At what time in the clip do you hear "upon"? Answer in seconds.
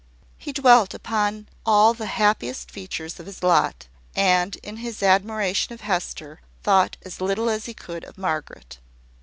0.95-1.47